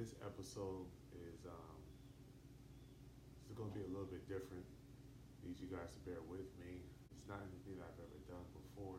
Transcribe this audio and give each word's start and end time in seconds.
this 0.00 0.16
episode 0.24 0.88
is 1.12 1.44
um, 1.44 1.76
it's 3.44 3.52
going 3.52 3.68
to 3.68 3.76
be 3.76 3.84
a 3.84 3.92
little 3.92 4.08
bit 4.08 4.24
different. 4.32 4.64
Need 5.44 5.60
you 5.60 5.68
guys 5.68 5.92
to 5.92 6.00
bear 6.08 6.24
with 6.24 6.48
me. 6.56 6.80
It's 7.12 7.28
not 7.28 7.44
anything 7.44 7.76
I've 7.84 8.00
ever 8.00 8.20
done 8.24 8.48
before. 8.56 8.96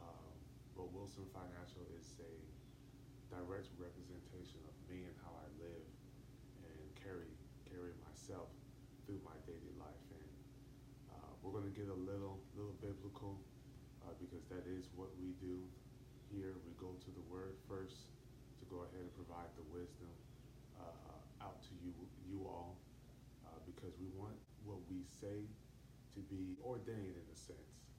Um, 0.00 0.32
but 0.72 0.88
Wilson 0.96 1.28
Financial 1.28 1.84
is 2.00 2.16
a 2.24 2.32
direct 3.36 3.68
representation 3.76 4.64
of 4.64 4.72
me 4.88 5.04
and 5.04 5.12
how 5.20 5.36
I 5.36 5.44
live 5.60 5.84
and 6.72 6.80
carry 6.96 7.28
carry 7.68 7.92
myself 8.08 8.48
through 9.04 9.20
my 9.28 9.36
daily 9.44 9.76
life. 9.76 10.08
And 10.08 10.32
uh, 11.20 11.36
we're 11.44 11.52
going 11.52 11.68
to 11.68 11.76
get 11.76 11.92
a 11.92 12.00
little 12.00 12.40
little 12.56 12.80
biblical 12.80 13.36
uh, 14.08 14.16
because 14.16 14.48
that 14.48 14.64
is 14.64 14.88
what 14.96 15.12
we 15.20 15.36
do 15.36 15.60
here. 16.32 16.56
We 16.64 16.72
go 16.80 16.96
to 16.96 17.10
the 17.12 17.24
Word 17.28 17.60
first 17.68 18.13
to 18.64 18.72
go 18.72 18.88
ahead 18.88 19.04
and 19.04 19.12
provide 19.12 19.52
the 19.60 19.66
wisdom 19.68 20.08
uh, 20.80 21.44
out 21.44 21.60
to 21.68 21.72
you 21.84 21.92
you 22.24 22.40
all 22.48 22.80
uh, 23.44 23.60
because 23.68 23.92
we 24.00 24.08
want 24.16 24.32
what 24.64 24.80
we 24.88 25.04
say 25.04 25.44
to 26.16 26.20
be 26.32 26.56
ordained 26.64 27.20
in 27.20 27.26
a 27.28 27.36
sense. 27.36 27.92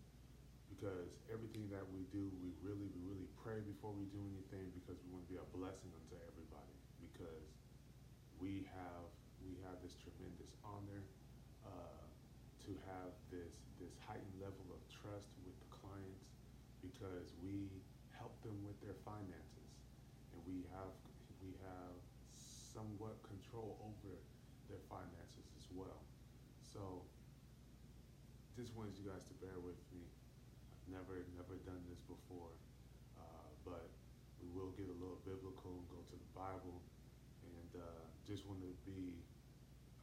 Because 0.73 1.21
everything 1.29 1.69
that 1.69 1.85
we 1.93 2.09
do 2.09 2.33
we 2.41 2.49
really 2.65 2.89
we 2.97 3.01
really 3.05 3.29
pray 3.37 3.61
before 3.61 3.93
we 3.93 4.09
do 4.09 4.25
anything 4.25 4.73
because 4.73 4.97
we 5.05 5.13
want 5.13 5.29
to 5.29 5.31
be 5.31 5.37
a 5.37 5.47
blessing 5.53 5.93
unto 5.93 6.17
everybody. 6.25 6.75
Because 6.97 7.45
we 8.41 8.65
have 8.73 9.05
we 9.45 9.61
have 9.69 9.77
this 9.85 9.93
tremendous 9.93 10.57
honor 10.65 11.05
uh, 11.61 12.05
to 12.65 12.71
have 12.89 13.13
this 13.29 13.69
this 13.77 13.93
heightened 14.01 14.41
level 14.41 14.65
of 14.73 14.81
trust 14.89 15.29
with 15.45 15.53
the 15.61 15.69
clients. 15.69 16.33
Because 16.81 17.33
we 17.41 17.69
help 18.17 18.33
them 18.41 18.57
with 18.65 18.77
their 18.81 18.97
finances 19.05 19.55
we 20.45 20.61
have 20.69 20.93
we 21.41 21.57
have 21.65 21.97
somewhat 22.75 23.15
control 23.23 23.79
over 23.79 24.19
their 24.67 24.83
finances 24.91 25.47
as 25.55 25.71
well. 25.71 26.03
So 26.59 27.07
just 28.59 28.75
wanted 28.75 28.99
you 28.99 29.07
guys 29.07 29.23
to 29.31 29.35
bear 29.39 29.55
with 29.63 29.79
me. 29.95 30.03
I've 30.03 30.91
never 30.91 31.23
never 31.39 31.55
done 31.63 31.79
this 31.87 32.03
before, 32.03 32.51
uh, 33.15 33.47
but 33.63 33.87
we 34.43 34.51
will 34.51 34.75
get 34.75 34.91
a 34.91 34.97
little 34.99 35.23
biblical 35.23 35.79
and 35.79 35.87
go 35.87 36.03
to 36.03 36.15
the 36.19 36.31
Bible, 36.35 36.83
and 37.47 37.71
uh, 37.79 38.03
just 38.27 38.43
want 38.43 38.59
to 38.59 38.75
be 38.83 39.15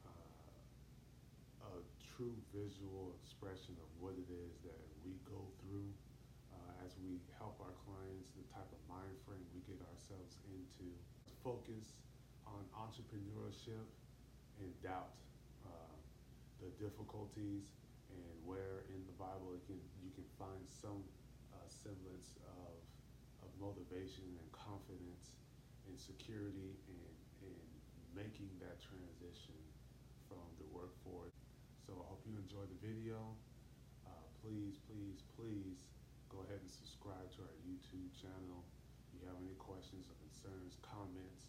uh, 0.09 1.69
a 1.69 1.73
true 2.01 2.33
visual 2.49 3.13
expression 3.21 3.77
of 3.77 3.89
what 4.01 4.17
it 4.17 4.27
is 4.33 4.57
that 4.65 4.81
we 5.05 5.13
go 5.29 5.45
through 5.61 5.93
as 6.83 6.91
we 6.99 7.15
help 7.39 7.55
our 7.63 7.71
clients, 7.87 8.27
the 8.35 8.43
type 8.51 8.67
of 8.67 8.81
mind 8.91 9.15
frame 9.23 9.43
we 9.55 9.63
get 9.63 9.79
ourselves 9.87 10.35
into. 10.51 10.91
Focus 11.39 11.95
entrepreneurship 12.93 13.89
and 14.61 14.69
doubt, 14.85 15.17
uh, 15.65 15.97
the 16.61 16.69
difficulties, 16.77 17.73
and 18.13 18.37
where 18.45 18.85
in 18.93 19.01
the 19.09 19.15
Bible 19.17 19.57
can, 19.65 19.81
you 20.05 20.13
can 20.13 20.29
find 20.37 20.61
some 20.69 21.01
uh, 21.49 21.65
semblance 21.65 22.37
of, 22.45 22.77
of 23.41 23.49
motivation 23.57 24.29
and 24.37 24.47
confidence 24.53 25.33
and 25.89 25.97
security 25.97 26.77
and, 26.85 27.17
and 27.49 27.65
making 28.13 28.53
that 28.61 28.77
transition 28.77 29.57
from 30.29 30.45
the 30.61 30.67
workforce. 30.69 31.33
So 31.81 31.97
I 31.97 32.05
hope 32.05 32.21
you 32.29 32.37
enjoy 32.37 32.69
the 32.69 32.77
video. 32.77 33.33
Uh, 34.05 34.13
please, 34.45 34.77
please, 34.85 35.25
please 35.33 35.81
go 36.29 36.45
ahead 36.45 36.61
and 36.61 36.69
subscribe 36.69 37.25
to 37.41 37.41
our 37.41 37.57
YouTube 37.65 38.13
channel. 38.13 38.61
If 39.09 39.17
you 39.17 39.25
have 39.25 39.41
any 39.41 39.57
questions 39.57 40.05
or 40.05 40.15
concerns, 40.21 40.77
comments, 40.85 41.42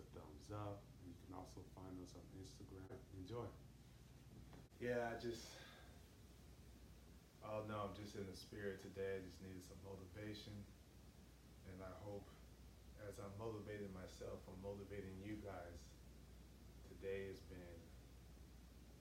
a 0.00 0.04
thumbs 0.16 0.48
up. 0.48 0.80
You 1.04 1.12
can 1.28 1.36
also 1.36 1.60
find 1.76 1.92
us 2.00 2.16
on 2.16 2.24
Instagram. 2.40 2.88
Enjoy. 3.20 3.44
Yeah, 4.80 5.12
I 5.12 5.20
just, 5.20 5.44
oh 7.44 7.68
no, 7.68 7.84
I'm 7.84 7.94
just 8.00 8.16
in 8.16 8.24
the 8.24 8.32
spirit 8.32 8.80
today. 8.80 9.20
I 9.20 9.20
just 9.20 9.36
needed 9.44 9.60
some 9.60 9.76
motivation. 9.84 10.56
And 11.68 11.84
I 11.84 11.92
hope 12.08 12.24
as 13.04 13.20
I'm 13.20 13.32
motivating 13.36 13.92
myself, 13.92 14.40
I'm 14.48 14.56
motivating 14.64 15.12
you 15.20 15.36
guys. 15.44 15.80
Today 16.88 17.28
has 17.28 17.40
been 17.52 17.80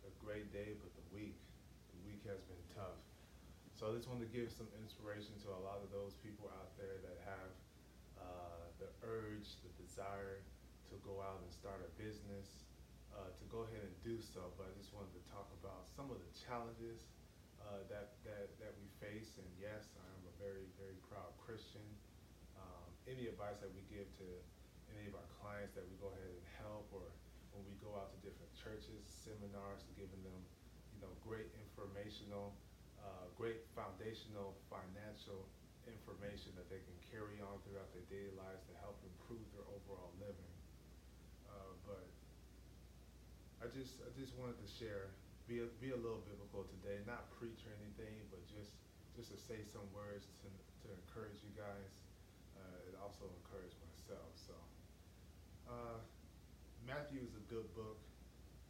a 0.03 0.11
great 0.19 0.51
day, 0.51 0.75
but 0.83 0.91
the 0.99 1.07
week, 1.15 1.39
the 1.95 1.99
week 2.03 2.27
has 2.27 2.43
been 2.51 2.63
tough. 2.75 2.99
So 3.79 3.87
I 3.87 3.95
just 3.95 4.11
want 4.11 4.19
to 4.19 4.27
give 4.27 4.51
some 4.51 4.67
inspiration 4.83 5.31
to 5.47 5.55
a 5.55 5.61
lot 5.63 5.79
of 5.79 5.87
those 5.95 6.19
people 6.19 6.51
out 6.59 6.75
there 6.75 6.99
that 6.99 7.17
have 7.23 7.51
uh, 8.19 8.63
the 8.83 8.91
urge, 9.07 9.55
the 9.63 9.71
desire 9.79 10.43
to 10.89 10.97
go 11.05 11.21
out 11.21 11.41
and 11.41 11.49
start 11.53 11.81
a 11.81 11.91
business, 11.97 12.67
uh, 13.13 13.29
to 13.29 13.45
go 13.49 13.65
ahead 13.65 13.81
and 13.85 13.95
do 14.01 14.17
so. 14.21 14.51
But 14.57 14.69
I 14.69 14.73
just 14.77 14.93
wanted 14.93 15.13
to 15.17 15.23
talk 15.29 15.49
about 15.61 15.87
some 15.89 16.09
of 16.09 16.17
the 16.19 16.31
challenges 16.35 17.05
uh, 17.61 17.85
that, 17.89 18.17
that, 18.25 18.49
that 18.61 18.73
we 18.77 18.87
face. 19.01 19.37
And 19.37 19.47
yes, 19.57 19.93
I 19.97 20.07
am 20.19 20.23
a 20.25 20.35
very, 20.41 20.67
very 20.77 20.97
proud 21.09 21.31
Christian. 21.41 21.85
Um, 22.57 22.89
any 23.05 23.29
advice 23.29 23.57
that 23.61 23.71
we 23.71 23.85
give 23.89 24.09
to 24.21 24.27
any 24.93 25.05
of 25.09 25.15
our 25.15 25.29
clients 25.39 25.77
that 25.77 25.85
we 25.85 25.95
go 26.01 26.09
ahead 26.11 26.29
and 26.33 26.45
help 26.61 26.89
or 26.91 27.05
when 27.53 27.65
we 27.65 27.75
go 27.81 27.97
out 27.97 28.13
to 28.13 28.17
different 28.21 28.51
churches, 28.57 29.01
seminars, 29.05 29.85
giving 29.97 30.21
them, 30.25 30.39
you 30.93 30.99
know, 31.01 31.11
great 31.25 31.49
informational 31.57 32.53
uh, 33.03 33.27
great 33.39 33.63
foundational 33.75 34.55
financial 34.67 35.47
information 35.87 36.53
that 36.59 36.67
they 36.69 36.81
can 36.83 36.97
carry 37.09 37.39
on 37.41 37.57
throughout 37.65 37.89
their 37.95 38.05
daily 38.11 38.33
lives 38.35 38.61
to 38.69 38.75
help 38.83 38.99
improve 39.01 39.41
their 39.55 39.65
overall 39.73 40.11
living. 40.19 40.53
Uh, 41.49 41.73
but 41.87 42.05
I 43.59 43.67
just 43.75 43.99
I 43.99 44.09
just 44.15 44.31
wanted 44.39 44.55
to 44.63 44.69
share, 44.71 45.11
be 45.43 45.59
a, 45.59 45.67
be 45.83 45.91
a 45.91 45.99
little 45.99 46.23
biblical 46.23 46.63
today, 46.79 47.03
not 47.03 47.27
preach 47.35 47.59
or 47.67 47.75
anything, 47.83 48.15
but 48.31 48.39
just 48.47 48.71
just 49.19 49.35
to 49.35 49.39
say 49.39 49.59
some 49.67 49.83
words 49.91 50.31
to, 50.43 50.47
to 50.47 50.87
encourage 50.95 51.43
you 51.43 51.51
guys. 51.59 51.91
Uh, 52.55 52.87
it 52.87 52.95
also 52.99 53.27
encouraged 53.43 53.75
myself. 53.83 54.31
So 54.39 54.55
uh, 55.67 55.99
Matthew 56.87 57.19
is 57.19 57.35
a 57.35 57.43
good 57.51 57.67
book 57.75 57.99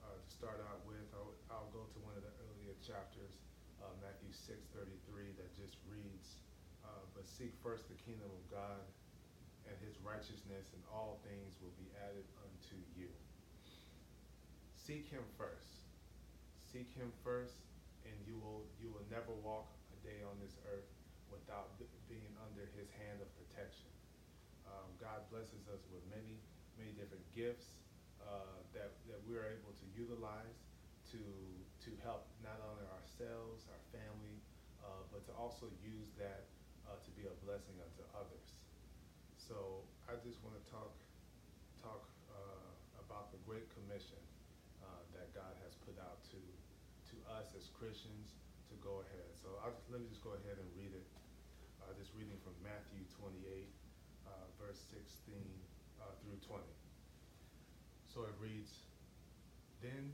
uh, 0.02 0.18
to 0.18 0.30
start 0.30 0.58
out 0.70 0.82
with. 0.90 1.06
I'll, 1.14 1.38
I'll 1.54 1.70
go 1.70 1.86
to 1.86 1.98
one 2.02 2.18
of 2.18 2.26
the 2.26 2.34
earlier 2.50 2.74
chapters 2.82 3.38
uh, 3.82 3.94
Matthew 4.04 4.34
6:33 4.34 5.38
that 5.38 5.50
just 5.56 5.78
reads, 5.86 6.42
uh, 6.84 7.06
"But 7.16 7.30
seek 7.30 7.54
first 7.62 7.88
the 7.88 7.98
kingdom 8.04 8.28
of 8.34 8.44
God 8.52 8.84
and 9.70 9.76
His 9.86 9.96
righteousness, 10.02 10.66
and 10.74 10.82
all 10.92 11.22
things 11.24 11.56
will 11.62 11.76
be 11.78 11.88
added 12.02 12.26
unto 12.42 12.78
you." 12.98 13.14
Seek 14.90 15.06
Him 15.14 15.22
first. 15.38 15.86
Seek 16.66 16.90
Him 16.98 17.14
first, 17.22 17.62
and 18.10 18.18
you 18.26 18.42
will 18.42 18.66
you 18.82 18.90
will 18.90 19.06
never 19.14 19.38
walk 19.46 19.70
a 19.94 19.98
day 20.02 20.26
on 20.26 20.34
this 20.42 20.58
earth 20.66 20.90
without 21.30 21.78
being 22.10 22.34
under 22.42 22.66
His 22.74 22.90
hand 22.98 23.22
of 23.22 23.30
protection. 23.38 23.94
Um, 24.66 24.90
God 24.98 25.30
blesses 25.30 25.70
us 25.70 25.86
with 25.94 26.02
many 26.10 26.42
many 26.74 26.90
different 26.98 27.22
gifts 27.38 27.78
uh, 28.18 28.66
that 28.74 28.98
that 29.14 29.22
we 29.30 29.38
are 29.38 29.46
able 29.46 29.78
to 29.78 29.86
utilize 29.94 30.58
to 31.14 31.22
to 31.86 31.94
help 32.02 32.26
not 32.42 32.58
only 32.66 32.90
ourselves, 32.98 33.70
our 33.70 33.84
family, 33.94 34.42
uh, 34.82 35.06
but 35.14 35.22
to 35.30 35.34
also 35.38 35.70
use 35.86 36.10
that 36.18 36.50
uh, 36.90 36.98
to 36.98 37.14
be 37.14 37.30
a 37.30 37.36
blessing 37.46 37.78
unto 37.78 38.02
others. 38.18 38.58
So 39.38 39.86
I 40.10 40.18
just 40.26 40.42
want 40.42 40.58
to 40.58 40.66
talk 40.66 40.98
talk 41.78 42.10
uh, 42.34 42.74
about 43.06 43.30
the 43.30 43.38
Great 43.46 43.70
Commission 43.78 44.18
that 45.30 45.38
God 45.46 45.54
has 45.62 45.78
put 45.86 45.94
out 46.02 46.26
to 46.34 46.42
to 47.14 47.16
us 47.38 47.54
as 47.54 47.70
Christians 47.78 48.34
to 48.70 48.76
go 48.82 49.06
ahead. 49.06 49.30
So 49.38 49.54
I'll 49.62 49.78
let 49.94 50.02
me 50.02 50.10
just 50.10 50.26
go 50.26 50.34
ahead 50.34 50.58
and 50.58 50.66
read 50.74 50.94
it. 50.94 51.06
Uh, 51.82 51.94
just 51.98 52.14
reading 52.18 52.38
from 52.42 52.54
Matthew 52.66 53.02
28, 53.18 53.38
uh, 54.26 54.46
verse 54.58 54.82
16 54.90 55.38
through 56.26 56.42
20. 56.46 56.66
So 58.10 58.26
it 58.26 58.34
reads, 58.42 58.90
Then 59.82 60.14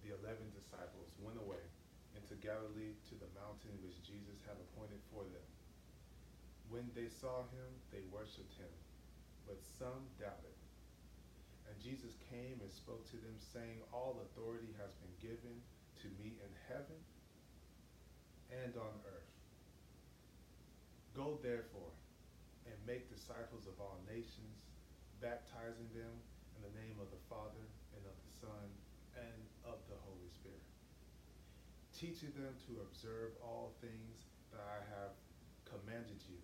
the 0.00 0.16
eleven 0.16 0.48
disciples 0.56 1.12
went 1.20 1.36
away 1.40 1.60
into 2.16 2.36
Galilee 2.40 2.96
to 3.12 3.14
the 3.20 3.28
mountain 3.36 3.76
which 3.84 4.00
Jesus 4.04 4.40
had 4.48 4.56
appointed 4.56 5.00
for 5.12 5.24
them. 5.28 5.48
When 6.72 6.88
they 6.96 7.12
saw 7.12 7.44
him, 7.52 7.70
they 7.92 8.04
worshipped 8.08 8.56
him, 8.56 8.72
but 9.44 9.60
some 9.60 10.08
doubted. 10.16 10.56
Jesus 11.86 12.18
came 12.34 12.58
and 12.58 12.72
spoke 12.74 13.06
to 13.14 13.18
them, 13.22 13.38
saying, 13.38 13.78
All 13.94 14.18
authority 14.26 14.74
has 14.82 14.90
been 14.98 15.14
given 15.22 15.54
to 16.02 16.10
me 16.18 16.34
in 16.34 16.52
heaven 16.66 16.98
and 18.50 18.74
on 18.74 18.90
earth. 19.06 19.30
Go 21.14 21.38
therefore 21.46 21.94
and 22.66 22.74
make 22.90 23.06
disciples 23.06 23.70
of 23.70 23.78
all 23.78 24.02
nations, 24.10 24.66
baptizing 25.22 25.86
them 25.94 26.10
in 26.58 26.60
the 26.66 26.74
name 26.74 26.98
of 26.98 27.06
the 27.14 27.22
Father 27.30 27.62
and 27.94 28.02
of 28.02 28.18
the 28.18 28.34
Son 28.42 28.66
and 29.14 29.42
of 29.62 29.78
the 29.86 29.94
Holy 30.10 30.30
Spirit, 30.34 30.66
teaching 31.94 32.34
them 32.34 32.58
to 32.66 32.82
observe 32.82 33.38
all 33.38 33.78
things 33.78 34.26
that 34.50 34.66
I 34.66 34.82
have 34.90 35.14
commanded 35.62 36.18
you. 36.26 36.42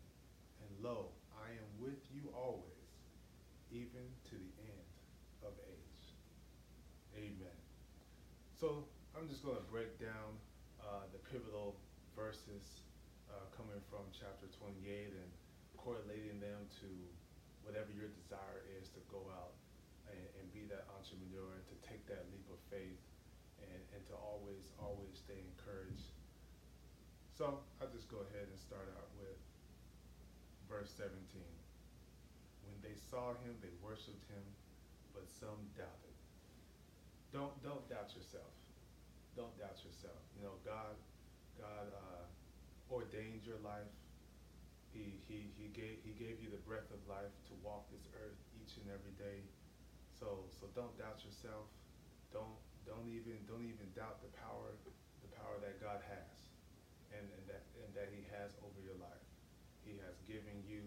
And 0.63 0.71
lo, 0.87 1.11
I 1.35 1.51
am 1.51 1.71
with 1.83 1.99
you 2.15 2.31
always, 2.31 2.87
even 3.75 4.07
to 4.31 4.39
the 4.39 4.55
end 4.71 4.83
So 8.63 8.87
I'm 9.19 9.27
just 9.27 9.43
going 9.43 9.59
to 9.59 9.67
break 9.75 9.99
down 9.99 10.39
uh, 10.79 11.11
the 11.11 11.19
pivotal 11.35 11.75
verses 12.15 12.87
uh, 13.27 13.51
coming 13.59 13.83
from 13.91 14.07
chapter 14.15 14.47
28 14.55 14.79
and 15.19 15.31
correlating 15.75 16.39
them 16.39 16.71
to 16.79 16.87
whatever 17.67 17.91
your 17.91 18.15
desire 18.15 18.63
is 18.79 18.87
to 18.95 19.03
go 19.11 19.19
out 19.35 19.59
and, 20.15 20.23
and 20.39 20.47
be 20.55 20.63
that 20.71 20.87
entrepreneur 20.95 21.59
to 21.59 21.75
take 21.83 22.07
that 22.07 22.23
leap 22.31 22.47
of 22.55 22.63
faith 22.71 23.03
and, 23.67 23.83
and 23.99 24.03
to 24.07 24.15
always, 24.15 24.71
always 24.79 25.11
stay 25.19 25.43
encouraged. 25.43 26.15
So 27.35 27.67
I'll 27.83 27.91
just 27.91 28.07
go 28.07 28.23
ahead 28.31 28.47
and 28.47 28.59
start 28.63 28.87
out 28.95 29.11
with 29.19 29.43
verse 30.71 30.95
17. 30.95 31.11
When 32.63 32.79
they 32.79 32.95
saw 32.95 33.35
him, 33.43 33.59
they 33.59 33.75
worshiped 33.83 34.23
him, 34.31 34.47
but 35.11 35.27
some 35.27 35.59
doubted. 35.75 36.12
Don't 37.33 37.57
don't 37.65 37.85
doubt 37.89 38.13
yourself. 38.13 38.53
Don't 39.35 39.57
doubt 39.57 39.81
yourself. 39.81 40.21
You 40.37 40.45
know, 40.45 40.61
God 40.65 40.95
God 41.57 41.89
uh, 41.93 42.25
ordained 42.93 43.45
your 43.49 43.61
life. 43.65 43.89
He, 44.93 45.17
he, 45.25 45.49
he, 45.57 45.73
gave, 45.73 46.05
he 46.05 46.13
gave 46.13 46.37
you 46.45 46.53
the 46.53 46.61
breath 46.69 46.89
of 46.93 47.01
life 47.09 47.33
to 47.49 47.53
walk 47.65 47.89
this 47.89 48.05
earth 48.21 48.37
each 48.61 48.77
and 48.77 48.93
every 48.93 49.17
day. 49.17 49.41
So, 50.13 50.45
so 50.61 50.69
don't 50.77 50.93
doubt 51.01 51.25
yourself. 51.25 51.65
Don't, 52.29 52.61
don't 52.85 53.09
even, 53.09 53.41
don't 53.49 53.65
even 53.65 53.89
doubt 53.97 54.21
the 54.21 54.33
power, 54.37 54.69
the 55.25 55.31
power 55.41 55.57
that 55.65 55.81
God 55.81 56.05
has 56.05 56.37
and, 57.17 57.25
and, 57.25 57.45
that, 57.49 57.65
and 57.81 57.91
that 57.97 58.13
he 58.13 58.21
has 58.37 58.53
over 58.61 58.81
your 58.85 58.97
life. 59.01 59.25
He 59.89 59.97
has 60.05 60.21
given 60.29 60.61
you 60.69 60.85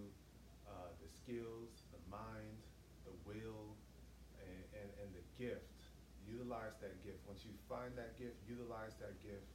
uh, 0.69 0.93
the 1.01 1.09
skills, 1.09 1.89
the 1.89 2.01
mind, 2.13 2.61
the 3.09 3.15
will, 3.25 3.73
and, 4.37 4.61
and, 4.77 4.89
and 5.01 5.09
the 5.17 5.25
gift. 5.41 5.74
Utilize 6.45 6.77
that 6.85 7.01
gift. 7.01 7.17
Once 7.25 7.41
you 7.41 7.57
find 7.65 7.89
that 7.97 8.13
gift, 8.21 8.37
utilize 8.45 8.93
that 9.01 9.17
gift 9.25 9.49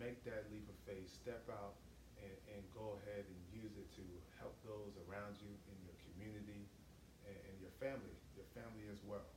make 0.00 0.16
that 0.24 0.48
leap 0.48 0.64
of 0.72 0.78
faith, 0.88 1.04
step 1.12 1.44
out 1.52 1.76
and, 2.16 2.32
and 2.56 2.64
go 2.72 2.96
ahead 3.04 3.20
and 3.20 3.40
use 3.52 3.76
it 3.76 3.84
to 3.92 4.04
help 4.40 4.56
those 4.64 4.96
around 5.04 5.36
you 5.44 5.52
in 5.68 5.76
your 5.84 5.92
community 6.08 6.64
and, 7.28 7.36
and 7.36 7.54
your 7.60 7.70
family, 7.76 8.16
your 8.32 8.48
family 8.56 8.88
as 8.88 8.96
well. 9.04 9.28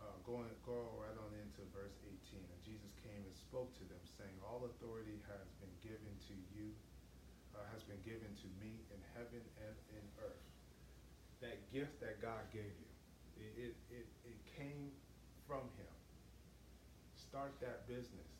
Uh, 0.00 0.16
going, 0.24 0.48
go 0.64 0.96
right 0.96 1.12
on 1.20 1.30
into 1.36 1.60
verse 1.76 1.92
18. 2.08 2.40
And 2.40 2.60
Jesus 2.64 2.96
came 3.04 3.20
and 3.20 3.36
spoke 3.36 3.68
to 3.76 3.84
them, 3.92 4.00
saying, 4.16 4.32
All 4.40 4.64
authority 4.64 5.20
has 5.28 5.44
been 5.60 5.76
given 5.84 6.16
to 6.32 6.34
you, 6.56 6.72
uh, 7.52 7.60
has 7.76 7.84
been 7.84 8.00
given 8.00 8.32
to 8.40 8.48
me 8.56 8.80
in 8.88 9.00
heaven 9.12 9.44
and 9.60 9.76
in 9.92 10.04
earth. 10.24 10.40
That 11.44 11.60
gift 11.68 12.00
that 12.00 12.24
God 12.24 12.48
gave 12.48 12.72
you, 12.72 12.90
it, 13.36 13.76
it, 13.92 14.08
it 14.24 14.38
came 14.56 14.88
from 15.50 15.66
Him. 15.74 15.90
Start 17.18 17.58
that 17.58 17.90
business 17.90 18.30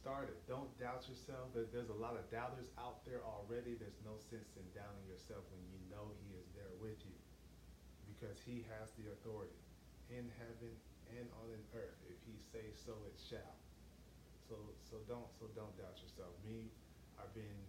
Start 0.00 0.32
it. 0.32 0.40
Don't 0.48 0.72
doubt 0.80 1.04
yourself. 1.04 1.52
There's 1.52 1.92
a 1.92 2.00
lot 2.00 2.16
of 2.16 2.24
doubters 2.32 2.72
out 2.80 3.04
there 3.04 3.20
already. 3.20 3.76
There's 3.76 4.00
no 4.00 4.16
sense 4.32 4.48
in 4.56 4.64
doubting 4.72 5.04
yourself 5.04 5.44
when 5.52 5.60
you 5.68 5.76
know 5.92 6.08
He 6.24 6.40
is 6.40 6.48
there 6.56 6.72
with 6.80 6.96
you 7.04 7.20
because 8.08 8.40
He 8.40 8.64
has 8.72 8.96
the 8.96 9.12
authority 9.12 9.60
in 10.08 10.24
heaven 10.40 10.72
and 11.12 11.28
on 11.44 11.52
earth. 11.76 12.00
If 12.08 12.16
He 12.24 12.40
says 12.48 12.80
so, 12.80 12.96
it 13.04 13.20
shall. 13.20 13.60
So 14.48 14.56
so 14.88 15.04
don't 15.04 15.28
so 15.36 15.52
don't 15.52 15.76
doubt 15.76 16.00
yourself. 16.00 16.32
Me, 16.48 16.72
I've 17.20 17.36
been 17.36 17.60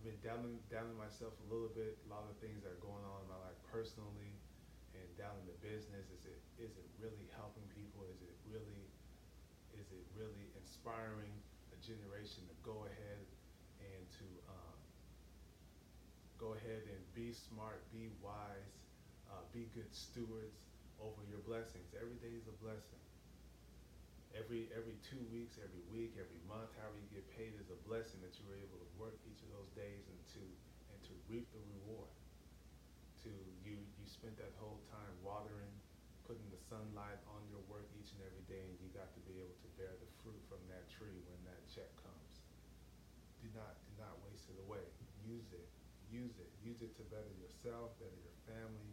I've 0.00 0.08
been 0.08 0.20
doubting 0.24 0.56
doubting 0.72 0.96
myself 0.96 1.36
a 1.36 1.46
little 1.52 1.70
bit. 1.76 2.00
A 2.00 2.08
lot 2.08 2.24
of 2.32 2.40
things 2.40 2.64
that 2.64 2.72
are 2.72 2.80
going 2.80 3.04
on 3.04 3.20
in 3.20 3.28
my 3.28 3.40
life 3.44 3.60
personally 3.68 4.40
and 4.96 5.08
down 5.18 5.34
in 5.42 5.46
the 5.46 5.58
business. 5.62 6.06
Is 6.10 6.24
it 6.26 6.40
is 6.58 6.72
it 6.76 6.88
really 6.98 7.26
helping 7.36 7.66
people? 7.74 8.04
Is 8.10 8.20
it 8.22 8.36
really 8.50 8.86
is 9.76 9.86
it 9.94 10.04
really 10.18 10.50
inspiring 10.58 11.32
a 11.72 11.78
generation 11.80 12.44
to 12.50 12.56
go 12.66 12.84
ahead 12.86 13.24
and 13.80 14.02
to 14.20 14.26
um, 14.50 14.78
go 16.36 16.52
ahead 16.58 16.84
and 16.88 17.00
be 17.16 17.32
smart, 17.32 17.80
be 17.94 18.10
wise, 18.20 18.74
uh, 19.30 19.40
be 19.54 19.70
good 19.72 19.88
stewards 19.94 20.58
over 21.00 21.20
your 21.32 21.40
blessings. 21.48 21.88
Every 21.96 22.18
day 22.20 22.34
is 22.36 22.44
a 22.50 22.56
blessing. 22.60 23.00
Every 24.36 24.70
every 24.76 24.94
two 25.02 25.18
weeks, 25.34 25.58
every 25.58 25.82
week, 25.90 26.14
every 26.14 26.38
month, 26.46 26.70
however 26.78 27.00
you 27.02 27.10
get 27.10 27.26
paid 27.34 27.50
is 27.58 27.66
a 27.66 27.78
blessing 27.88 28.22
that 28.22 28.30
you 28.38 28.46
were 28.46 28.58
able 28.60 28.78
to 28.78 28.90
work 28.94 29.16
each 29.26 29.42
of 29.42 29.50
those 29.58 29.70
days 29.74 30.06
and 30.06 30.20
to 30.38 30.42
and 30.94 30.98
to 31.10 31.12
reap 31.26 31.50
the 31.50 31.62
reward. 31.66 32.19
To 33.24 33.32
you 33.68 33.76
you 33.76 34.06
spent 34.08 34.40
that 34.40 34.56
whole 34.56 34.80
time 34.88 35.12
watering, 35.20 35.68
putting 36.24 36.48
the 36.48 36.56
sunlight 36.56 37.20
on 37.28 37.44
your 37.52 37.60
work 37.68 37.84
each 38.00 38.16
and 38.16 38.24
every 38.24 38.40
day, 38.48 38.64
and 38.64 38.76
you 38.80 38.88
got 38.96 39.12
to 39.12 39.20
be 39.28 39.36
able 39.44 39.56
to 39.60 39.68
bear 39.76 39.92
the 39.92 40.08
fruit 40.24 40.40
from 40.48 40.60
that 40.72 40.88
tree 40.88 41.20
when 41.28 41.40
that 41.44 41.60
check 41.68 41.92
comes. 42.00 42.34
Do 43.44 43.52
not 43.52 43.76
do 43.84 43.92
not 44.00 44.16
waste 44.24 44.48
it 44.48 44.56
away. 44.64 44.88
Use 45.28 45.52
it. 45.52 45.68
Use 46.08 46.32
it. 46.40 46.48
Use 46.64 46.80
it 46.80 46.96
to 46.96 47.04
better 47.12 47.28
yourself, 47.36 47.92
better 48.00 48.16
your 48.24 48.38
family, 48.48 48.92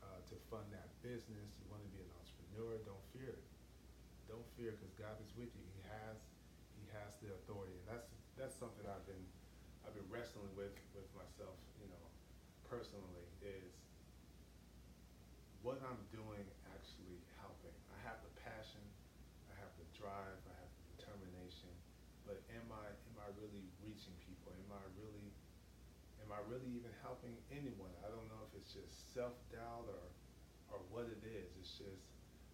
uh, 0.00 0.20
to 0.32 0.34
fund 0.48 0.64
that 0.72 0.88
business. 1.04 1.48
You 1.60 1.68
want 1.68 1.84
to 1.84 1.92
be 1.92 2.00
an 2.00 2.12
entrepreneur. 2.16 2.80
Don't 2.88 3.04
fear 3.12 3.36
it. 3.36 3.48
Don't 4.32 4.48
fear 4.56 4.72
because 4.80 4.96
God 4.96 5.16
is 5.20 5.28
with 5.36 5.52
you. 5.52 5.64
He 5.76 5.84
has 5.92 6.16
He 6.80 6.88
has 6.96 7.20
the 7.20 7.36
authority, 7.36 7.76
and 7.84 7.86
that's 7.92 8.08
that's 8.40 8.56
something 8.56 8.88
I've 8.88 9.04
been 9.04 9.24
I've 9.84 9.92
been 9.92 10.08
wrestling 10.08 10.48
with 10.56 10.72
with 10.96 11.08
myself. 11.12 11.56
Personally 12.68 13.24
is 13.40 13.72
what 15.64 15.80
I'm 15.80 16.04
doing 16.12 16.44
actually 16.76 17.16
helping. 17.40 17.72
I 17.96 17.98
have 18.04 18.20
the 18.20 18.28
passion, 18.44 18.84
I 19.48 19.56
have 19.56 19.72
the 19.80 19.88
drive, 19.96 20.36
I 20.44 20.54
have 20.60 20.68
the 20.76 20.84
determination, 21.00 21.72
but 22.28 22.36
am 22.52 22.68
I 22.68 22.92
am 22.92 23.16
I 23.24 23.32
really 23.40 23.64
reaching 23.80 24.12
people? 24.20 24.52
Am 24.52 24.68
I 24.76 24.84
really 25.00 25.32
am 26.20 26.28
I 26.28 26.44
really 26.44 26.68
even 26.76 26.92
helping 27.00 27.32
anyone? 27.48 27.88
I 28.04 28.12
don't 28.12 28.28
know 28.28 28.44
if 28.44 28.52
it's 28.60 28.76
just 28.76 29.16
self-doubt 29.16 29.88
or 29.88 30.04
or 30.68 30.84
what 30.92 31.08
it 31.08 31.24
is. 31.24 31.48
It's 31.64 31.72
just 31.72 32.04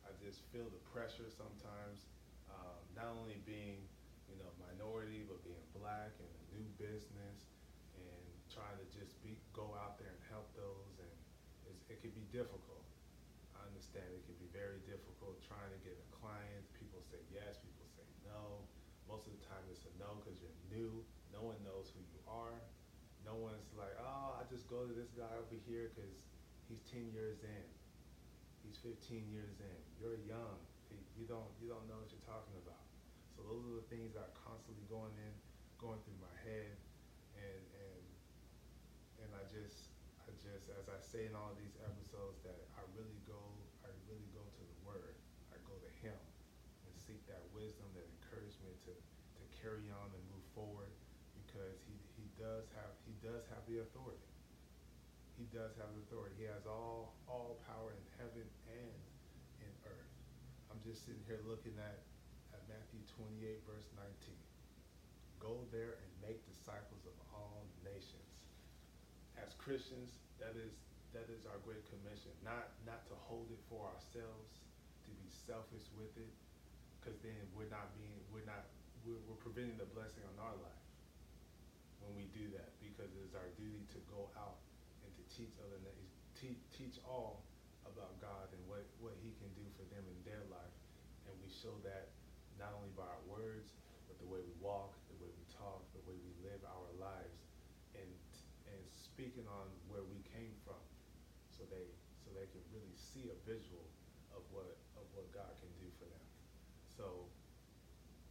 I 0.06 0.14
just 0.22 0.46
feel 0.54 0.70
the 0.70 0.82
pressure 0.94 1.26
sometimes, 1.26 2.06
um, 2.54 2.78
not 2.94 3.10
only 3.18 3.42
being 3.42 3.82
you 4.30 4.38
know 4.38 4.50
minority 4.62 5.26
but 5.26 5.42
being 5.42 5.66
black 5.74 6.14
and 6.22 6.30
a 6.30 6.44
new 6.54 6.68
business 6.78 7.50
and 7.98 8.22
trying 8.54 8.78
to 8.78 8.86
just 8.94 9.18
be 9.26 9.34
go 9.54 9.72
out 9.78 9.96
there 10.02 10.10
and 10.10 10.22
help 10.28 10.50
those 10.58 10.98
and 10.98 11.14
it 11.88 12.02
can 12.02 12.10
be 12.12 12.26
difficult 12.34 12.84
I 13.64 13.72
understand 13.72 14.04
it 14.12 14.20
can 14.28 14.36
be 14.36 14.50
very 14.52 14.82
difficult 14.84 15.40
trying 15.40 15.72
to 15.72 15.80
get 15.80 15.96
a 15.96 16.06
client. 16.20 16.62
People 16.76 17.00
say 17.08 17.16
yes, 17.32 17.56
people 17.64 17.88
say 17.96 18.04
no. 18.28 18.60
Most 19.08 19.24
of 19.24 19.32
the 19.32 19.42
time 19.48 19.64
it's 19.72 19.88
a 19.88 19.92
no 19.96 20.20
because 20.20 20.36
you're 20.42 20.60
new. 20.68 21.00
No 21.32 21.40
one 21.40 21.56
knows 21.64 21.88
who 21.96 22.04
you 22.12 22.20
are. 22.28 22.60
No 23.24 23.40
one's 23.40 23.72
like, 23.72 23.96
oh, 23.96 24.36
I 24.36 24.44
just 24.52 24.68
go 24.68 24.84
to 24.84 24.92
this 24.92 25.08
guy 25.16 25.32
over 25.40 25.56
here 25.64 25.88
because 25.96 26.12
he's 26.68 26.84
10 26.92 27.08
years 27.16 27.40
in. 27.40 27.66
He's 28.68 28.76
15 28.84 29.00
years 29.32 29.56
in. 29.64 29.80
You're 29.96 30.20
young. 30.28 30.60
You 31.16 31.24
don't 31.24 31.48
you 31.62 31.70
don't 31.70 31.88
know 31.88 31.96
what 31.96 32.10
you're 32.12 32.28
talking 32.28 32.58
about. 32.60 32.84
So 33.32 33.46
those 33.48 33.64
are 33.64 33.76
the 33.80 33.88
things 33.88 34.12
that 34.18 34.28
are 34.28 34.36
constantly 34.44 34.84
going 34.92 35.14
in, 35.24 35.32
going 35.80 35.98
through 36.04 36.20
my 36.20 36.36
head, 36.42 36.74
and 37.38 37.62
and 39.34 39.42
I 39.42 39.46
just 39.50 39.90
I 40.22 40.30
just 40.38 40.70
as 40.78 40.86
I 40.86 41.02
say 41.02 41.26
in 41.26 41.34
all 41.34 41.50
of 41.50 41.58
these 41.58 41.74
episodes 41.82 42.38
that 42.46 42.54
I 42.78 42.86
really 42.94 43.18
go 43.26 43.42
I 43.82 43.90
really 44.06 44.30
go 44.30 44.46
to 44.46 44.62
the 44.62 44.78
Word. 44.86 45.18
I 45.50 45.58
go 45.66 45.74
to 45.74 45.90
Him 45.98 46.14
and 46.86 46.94
seek 46.94 47.18
that 47.26 47.42
wisdom, 47.50 47.90
that 47.98 48.06
encouragement 48.22 48.78
to, 48.86 48.94
to 48.94 49.42
carry 49.58 49.90
on 49.90 50.06
and 50.14 50.22
move 50.30 50.46
forward 50.54 50.94
because 51.34 51.82
he, 51.82 51.98
he 52.14 52.26
does 52.38 52.70
have 52.78 52.94
he 53.02 53.18
does 53.26 53.42
have 53.50 53.66
the 53.66 53.82
authority. 53.82 54.30
He 55.34 55.50
does 55.50 55.74
have 55.82 55.90
the 55.98 56.02
authority. 56.06 56.38
He 56.38 56.46
has 56.46 56.62
all 56.70 57.18
all 57.26 57.58
power 57.66 57.90
in 57.90 58.04
heaven 58.22 58.46
and 58.70 59.02
in 59.66 59.72
earth. 59.90 60.14
I'm 60.70 60.78
just 60.86 61.10
sitting 61.10 61.26
here 61.26 61.42
looking 61.42 61.74
at, 61.82 61.98
at 62.54 62.62
Matthew 62.70 63.02
28 63.18 63.66
verse 63.66 63.90
19. 63.98 64.38
Go 65.42 65.66
there 65.74 65.98
and 65.98 66.10
make 66.22 66.38
disciples 66.46 67.02
of 67.02 67.18
all 67.34 67.66
nations. 67.82 68.33
As 69.40 69.54
Christians, 69.58 70.18
that 70.38 70.54
is 70.58 70.72
that 71.14 71.30
is 71.30 71.46
our 71.46 71.58
great 71.62 71.82
commission. 71.90 72.34
Not 72.42 72.74
not 72.86 73.06
to 73.10 73.16
hold 73.30 73.50
it 73.54 73.62
for 73.70 73.86
ourselves, 73.86 74.50
to 75.06 75.10
be 75.14 75.28
selfish 75.30 75.86
with 75.94 76.10
it, 76.18 76.32
because 76.98 77.18
then 77.22 77.38
we're 77.54 77.70
not 77.70 77.94
being 77.98 78.18
we're 78.34 78.46
not 78.46 78.66
we're, 79.06 79.20
we're 79.28 79.40
preventing 79.42 79.78
the 79.78 79.88
blessing 79.94 80.24
on 80.34 80.36
our 80.40 80.56
life 80.58 80.84
when 82.02 82.16
we 82.18 82.26
do 82.34 82.50
that. 82.56 82.74
Because 82.82 83.10
it 83.14 83.22
is 83.26 83.34
our 83.34 83.50
duty 83.58 83.84
to 83.94 84.00
go 84.10 84.30
out 84.38 84.58
and 85.02 85.10
to 85.14 85.22
teach 85.34 85.52
other 85.62 85.78
teach, 86.44 86.60
teach 86.76 86.96
all 87.08 87.40
about 87.88 88.18
God 88.20 88.50
and 88.52 88.62
what 88.68 88.84
what 89.00 89.16
He 89.22 89.32
can 89.40 89.50
do 89.56 89.66
for 89.78 89.86
them 89.88 90.04
in 90.04 90.18
their 90.26 90.42
life, 90.50 90.76
and 91.24 91.32
we 91.40 91.48
show 91.48 91.72
that 91.86 92.12
not 92.58 92.74
only 92.76 92.92
by 92.94 93.06
our 93.06 93.24
words, 93.26 93.72
but 94.06 94.18
the 94.20 94.28
way 94.28 94.42
we 94.42 94.54
walk, 94.60 94.94
the 95.10 95.18
way 95.22 95.30
we 95.30 95.46
talk, 95.54 95.82
the 95.96 96.04
way 96.04 96.16
we 96.20 96.32
live 96.44 96.60
our 96.66 96.90
lives, 97.00 97.38
and 97.96 98.10
and 98.68 98.84
speaking 99.14 99.46
on 99.46 99.70
where 99.86 100.02
we 100.10 100.18
came 100.34 100.50
from 100.66 100.82
so 101.46 101.62
they 101.70 101.86
so 102.18 102.34
they 102.34 102.50
can 102.50 102.58
really 102.74 102.98
see 102.98 103.30
a 103.30 103.38
visual 103.46 103.86
of 104.34 104.42
what 104.50 104.66
of 104.98 105.06
what 105.14 105.30
God 105.30 105.54
can 105.62 105.70
do 105.78 105.86
for 106.02 106.10
them. 106.10 106.26
So, 106.90 107.30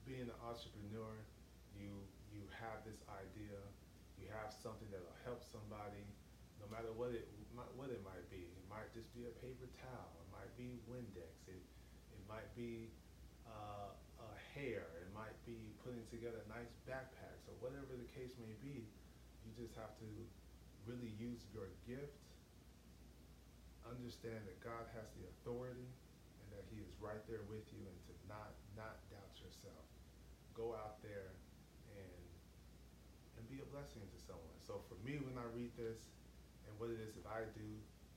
being 0.03 0.27
an 0.27 0.35
entrepreneur, 0.43 1.15
you 1.79 2.03
you 2.35 2.43
have 2.59 2.83
this 2.83 2.99
idea, 3.15 3.55
you 4.19 4.27
have 4.35 4.51
something 4.51 4.91
that'll 4.91 5.23
help 5.23 5.39
somebody, 5.47 6.03
no 6.59 6.67
matter 6.67 6.91
what 6.91 7.15
it 7.15 7.31
what 7.79 7.87
it 7.87 8.03
might 8.03 8.27
be. 8.27 8.43
It 8.43 8.67
might 8.67 8.91
just 8.91 9.07
be 9.15 9.23
a 9.23 9.33
paper 9.39 9.71
towel. 9.79 10.11
It 10.19 10.29
might 10.35 10.51
be 10.59 10.83
Windex. 10.91 11.31
It 11.47 11.63
it 12.11 12.23
might 12.27 12.51
be 12.59 12.91
uh, 13.47 13.95
a 14.19 14.31
hair. 14.51 14.83
It 14.99 15.07
might 15.15 15.39
be 15.47 15.71
putting 15.79 16.03
together 16.11 16.43
nice 16.51 16.75
backpacks 16.83 17.47
or 17.47 17.55
whatever 17.63 17.95
the 17.95 18.09
case 18.11 18.35
may 18.35 18.51
be. 18.59 18.83
You 19.47 19.51
just 19.55 19.79
have 19.79 19.95
to 20.03 20.07
really 20.87 21.11
use 21.19 21.43
your 21.53 21.71
gift. 21.87 22.19
Understand 23.83 24.43
that 24.47 24.57
God 24.63 24.87
has 24.95 25.11
the 25.19 25.27
authority 25.37 25.85
and 26.39 26.47
that 26.55 26.63
He 26.71 26.79
is 26.79 26.91
right 27.03 27.19
there 27.27 27.43
with 27.51 27.67
you, 27.75 27.83
and 27.83 27.97
to 28.07 28.13
not 28.27 28.55
not 28.75 28.99
doubt 29.11 29.35
yourself. 29.39 29.85
Go 30.55 30.73
out 30.77 31.01
there 31.03 31.35
and 31.97 32.23
and 33.37 33.43
be 33.49 33.59
a 33.59 33.67
blessing 33.73 34.05
to 34.05 34.19
someone. 34.23 34.57
So 34.63 34.79
for 34.87 34.95
me, 35.03 35.19
when 35.19 35.35
I 35.35 35.45
read 35.51 35.73
this, 35.75 36.13
and 36.67 36.71
what 36.79 36.89
it 36.89 36.99
is 37.01 37.13
that 37.19 37.27
I 37.27 37.43
do, 37.53 37.69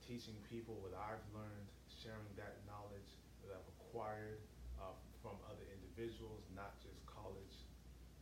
teaching 0.07 0.37
people 0.47 0.79
what 0.79 0.95
I've 0.95 1.23
learned, 1.35 1.67
sharing 1.91 2.31
that 2.39 2.63
knowledge 2.63 3.11
that 3.43 3.51
I've 3.51 3.69
acquired 3.79 4.39
uh, 4.79 4.95
from 5.19 5.35
other 5.51 5.67
individuals, 5.67 6.47
not 6.55 6.79
just 6.79 7.03
college, 7.03 7.67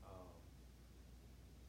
um, 0.08 0.34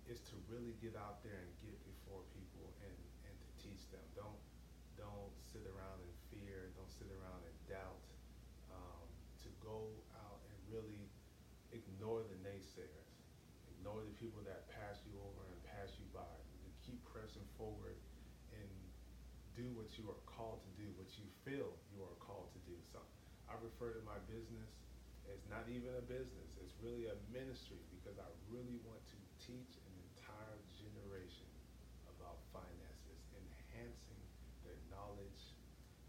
is 0.09 0.23
to 0.33 0.35
really 0.49 0.73
get 0.81 0.97
out 0.97 1.21
there 1.27 1.37
and 1.37 1.51
get 1.61 1.77
before 1.85 2.23
people 2.33 2.73
and, 2.81 2.97
and 3.29 3.35
to 3.37 3.49
teach 3.61 3.85
them. 3.93 4.03
Don't 4.17 4.41
don't 4.97 5.33
sit 5.45 5.67
around 5.69 6.01
in 6.01 6.13
fear. 6.33 6.73
Don't 6.73 6.85
sit 6.97 7.09
around 7.13 7.41
in 7.45 7.57
doubt. 7.69 8.03
Um, 8.73 9.07
to 9.45 9.49
go 9.63 9.89
out 10.27 10.41
and 10.49 10.59
really 10.69 11.07
ignore 11.73 12.25
the 12.27 12.39
naysayers, 12.43 13.13
ignore 13.77 14.03
the 14.03 14.17
people 14.19 14.43
that 14.45 14.69
pass 14.73 15.01
you 15.05 15.15
over 15.21 15.43
and 15.53 15.59
pass 15.77 15.93
you 16.01 16.07
by. 16.13 16.25
To 16.27 16.69
keep 16.85 16.99
pressing 17.07 17.47
forward 17.59 17.99
and 18.55 18.71
do 19.55 19.67
what 19.75 19.89
you 19.97 20.07
are 20.09 20.23
called 20.29 20.63
to 20.63 20.73
do, 20.79 20.87
what 20.99 21.09
you 21.19 21.27
feel 21.47 21.75
you 21.91 22.01
are 22.05 22.19
called 22.23 22.53
to 22.53 22.61
do. 22.69 22.77
So 22.93 23.01
I 23.49 23.55
refer 23.63 23.95
to 23.97 24.03
my 24.07 24.19
business 24.29 24.71
as 25.33 25.43
not 25.51 25.67
even 25.67 25.91
a 25.99 26.05
business, 26.07 26.49
it's 26.63 26.75
really 26.79 27.11
a 27.11 27.17
ministry 27.35 27.83
because 27.99 28.15
I 28.19 28.31
really 28.51 28.79
want 28.87 29.03
to 29.11 29.19
teach 29.43 29.75
an 29.75 29.95
entire 30.15 30.59
generation 30.79 31.51
about 32.07 32.39
finances, 32.55 33.19
enhancing 33.35 34.23
their 34.63 34.79
knowledge, 34.91 35.43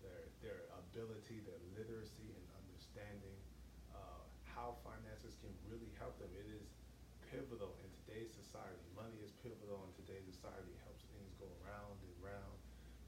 their, 0.05 0.29
their 0.45 0.61
ability, 0.97 1.45
their 1.45 1.61
literacy 1.77 2.33
and 2.33 2.43
understanding 2.57 3.37
uh, 3.93 4.25
how 4.49 4.81
finances 4.81 5.37
can 5.45 5.53
really 5.69 5.93
help 6.01 6.17
them. 6.17 6.33
It 6.33 6.49
is 6.49 6.73
pivotal 7.29 7.77
in 7.85 7.89
today's 8.01 8.33
society. 8.33 8.81
Money 8.97 9.21
is 9.21 9.29
pivotal 9.45 9.85
in 9.85 9.93
today's 9.93 10.25
society. 10.25 10.73
It 10.73 10.81
helps 10.89 11.05
things 11.13 11.37
go 11.37 11.45
around 11.61 12.01
and 12.01 12.13
round 12.17 12.57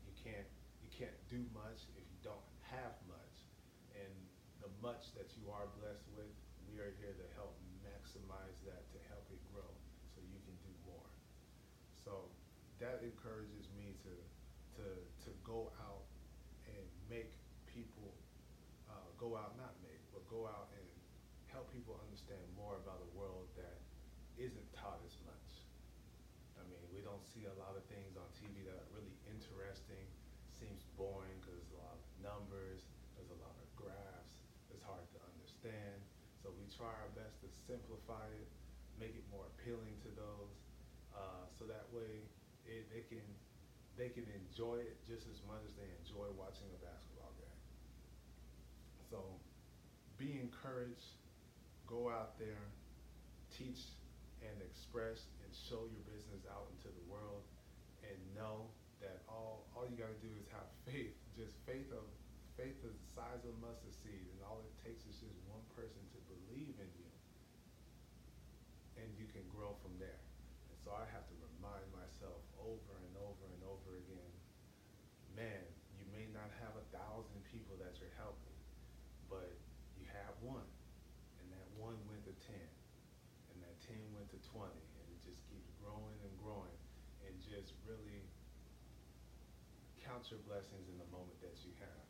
You 0.05 0.13
can't 0.22 0.46
you 0.86 0.89
can't 0.93 1.17
do 1.34 1.41
much 1.50 1.89
if 1.98 2.05
you 2.13 2.19
don't 2.22 2.46
have 2.69 2.93
much. 3.10 3.36
And 3.98 4.13
the 4.62 4.69
much 4.86 5.10
that 5.17 5.34
you 5.34 5.50
are 5.50 5.65
blessed 5.81 6.05
with, 6.13 6.29
we 6.69 6.77
are 6.77 6.93
here 7.01 7.17
to 7.17 7.25
help 7.34 7.58
maximize 7.81 8.62
that 8.69 8.86
to 8.93 9.00
help 9.10 9.25
it 9.34 9.41
grow 9.50 9.74
so 10.13 10.22
you 10.29 10.38
can 10.46 10.53
do 10.62 10.74
more. 10.86 11.10
So 12.05 12.29
that 12.77 13.01
encourages 13.01 13.65
me 13.74 13.98
to 14.05 14.13
to 14.77 14.86
to 15.25 15.29
go 15.41 15.74
out 15.81 16.05
and 16.69 16.86
make 17.10 17.34
people 17.69 18.13
uh, 18.89 19.10
go 19.29 19.38
out 19.38 19.53
not 19.62 19.77
make, 19.86 20.01
but 20.09 20.25
go 20.25 20.50
out 20.50 20.74
and 20.74 20.88
help 21.53 21.69
people 21.69 21.93
understand 22.01 22.41
more 22.57 22.81
about 22.81 22.98
a 22.98 23.09
world 23.13 23.45
that 23.53 23.77
isn't 24.41 24.69
taught 24.74 24.98
as 25.05 25.13
much. 25.21 25.69
I 26.57 26.65
mean, 26.65 26.81
we 26.89 27.05
don't 27.05 27.21
see 27.29 27.45
a 27.45 27.53
lot 27.62 27.77
of 27.77 27.86
things 27.93 28.17
on 28.17 28.25
TV 28.41 28.65
that 28.65 28.74
are 28.74 28.89
really 28.89 29.13
interesting 29.29 30.01
seems 30.57 30.81
boring 30.98 31.38
because 31.45 31.62
there's 31.62 31.77
a 31.77 31.81
lot 31.86 31.93
of 31.93 32.03
numbers, 32.25 32.81
there's 33.13 33.29
a 33.29 33.38
lot 33.45 33.53
of 33.53 33.69
graphs, 33.77 34.33
it's 34.74 34.81
hard 34.81 35.05
to 35.13 35.19
understand. 35.29 36.01
So 36.41 36.50
we 36.57 36.65
try 36.74 36.89
our 36.89 37.13
best 37.13 37.38
to 37.45 37.50
simplify 37.69 38.25
it, 38.33 38.50
make 38.98 39.13
it 39.13 39.24
more 39.29 39.45
appealing 39.55 39.93
to 40.09 40.12
those, 40.17 40.57
uh, 41.13 41.45
so 41.53 41.69
that 41.69 41.86
way 41.93 42.25
it, 42.65 42.89
they 42.89 43.05
can 43.05 43.24
they 43.93 44.09
can 44.09 44.25
enjoy 44.31 44.79
it 44.79 44.95
just 45.05 45.27
as 45.29 45.43
much 45.45 45.59
as 45.67 45.75
they 45.75 45.88
enjoy 46.01 46.31
watching 46.39 46.71
a 46.71 46.79
basketball. 46.81 47.09
So 49.10 49.20
be 50.18 50.38
encouraged, 50.38 51.18
go 51.89 52.10
out 52.10 52.38
there, 52.38 52.70
teach 53.50 53.98
and 54.46 54.56
express 54.63 55.28
and 55.44 55.50
show 55.51 55.89
your 55.89 56.06
business 56.08 56.46
out 56.48 56.70
into 56.78 56.88
the 56.94 57.06
world 57.10 57.44
and 58.06 58.16
know 58.38 58.70
that 59.04 59.24
all 59.28 59.68
all 59.75 59.88
you 59.88 59.96
got 59.96 60.12
to 60.12 60.22
do 60.24 60.32
is 60.39 60.48
have 60.54 60.68
faith, 60.88 61.16
just 61.36 61.58
faith 61.66 61.89
of 61.92 62.06
faith 62.60 62.75
is 62.84 62.92
the 62.92 63.12
size 63.16 63.39
of 63.48 63.56
mustard 63.63 63.96
seed, 64.04 64.28
and 64.36 64.39
all 64.44 64.60
it 64.60 64.75
takes 64.84 65.08
is 65.08 65.16
just 65.24 65.39
one 65.48 65.63
person 65.80 66.04
to 66.12 66.20
believe 66.28 66.75
in 66.75 66.92
you, 67.00 67.12
and 69.00 69.08
you 69.16 69.24
can 69.32 69.48
grow 69.48 69.80
from 69.80 69.96
there. 69.96 70.20
And 70.68 70.75
so 70.84 70.92
I 70.92 71.08
have 71.16 71.24
to 71.32 71.36
remind 71.39 71.88
myself 71.96 72.44
over 72.60 73.00
and 73.00 73.16
over 73.16 73.48
and 73.56 73.63
over 73.63 73.96
again, 73.96 74.34
man, 75.39 75.63
you 75.96 76.04
may 76.12 76.28
not 76.36 76.51
have 76.60 76.75
a 76.75 76.86
thousand 76.92 77.39
people 77.48 77.80
that 77.80 77.96
you're 78.04 78.12
helping, 78.20 78.49
one, 80.41 80.67
and 81.41 81.46
that 81.51 81.67
one 81.75 81.98
went 82.08 82.24
to 82.27 82.36
ten, 82.43 82.69
and 83.53 83.58
that 83.63 83.75
ten 83.84 84.00
went 84.15 84.27
to 84.31 84.39
twenty, 84.50 84.84
and 85.00 85.05
it 85.12 85.19
just 85.24 85.43
keeps 85.51 85.69
growing 85.84 86.17
and 86.24 86.34
growing, 86.41 86.77
and 87.25 87.31
just 87.43 87.75
really 87.88 88.24
count 90.10 90.25
your 90.34 90.41
blessings 90.50 90.89
in 90.89 90.98
the 90.98 91.10
moment 91.13 91.38
that 91.46 91.53
you 91.62 91.69
have 91.77 92.05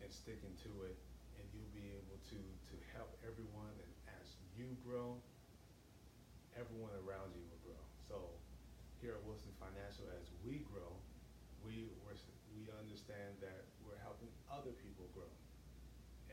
and 0.00 0.08
sticking 0.08 0.56
to 0.64 0.72
it 0.88 0.96
and 1.36 1.44
you'll 1.52 1.76
be 1.76 1.92
able 1.92 2.16
to 2.32 2.40
to 2.72 2.76
help 2.96 3.12
everyone 3.20 3.76
and 3.76 3.92
as 4.16 4.40
you 4.56 4.72
grow 4.80 5.20
everyone 6.56 6.92
around 7.04 7.28
you 7.36 7.44
will 7.44 7.60
grow. 7.60 7.84
So 8.08 8.16
here 9.04 9.20
at 9.20 9.22
wilson 9.28 9.52
financial 9.60 10.08
as 10.16 10.32
we 10.40 10.64
grow 10.72 10.96
we 11.60 11.92
we 12.56 12.64
understand 12.80 13.36
that 13.44 13.68
we're 13.84 14.00
helping 14.00 14.32
other 14.48 14.72
people 14.80 15.04
grow 15.12 15.28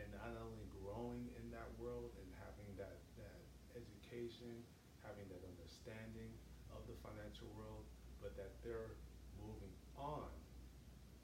and 0.07 0.15
not 0.15 0.31
only 0.39 0.63
growing 0.79 1.27
in 1.35 1.51
that 1.51 1.67
world 1.75 2.15
and 2.23 2.27
having 2.39 2.71
that 2.79 2.95
that 3.19 3.43
education 3.75 4.63
having 5.03 5.27
that 5.27 5.43
understanding 5.43 6.31
of 6.71 6.79
the 6.87 6.95
financial 7.03 7.51
world 7.59 7.83
but 8.23 8.31
that 8.39 8.55
they're 8.63 8.95
moving 9.43 9.75
on 9.99 10.31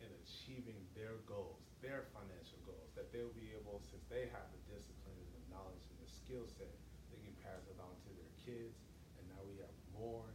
and 0.03 0.11
achieving 0.23 0.75
their 0.95 1.15
goals, 1.23 1.63
their 1.79 2.03
financial 2.11 2.59
goals, 2.67 2.91
that 2.95 3.07
they'll 3.15 3.33
be 3.39 3.55
able, 3.55 3.79
since 3.87 4.03
they 4.11 4.27
have 4.35 4.47
the 4.51 4.61
discipline 4.75 5.15
and 5.15 5.31
the 5.31 5.43
knowledge 5.55 5.83
and 5.87 5.99
the 6.03 6.11
skill 6.11 6.43
set, 6.47 6.71
they 7.11 7.19
can 7.23 7.35
pass 7.39 7.63
it 7.71 7.79
on 7.79 7.93
to 8.03 8.09
their 8.19 8.33
kids. 8.43 8.75
And 9.15 9.23
now 9.31 9.41
we 9.47 9.55
have 9.63 9.73
more 9.95 10.27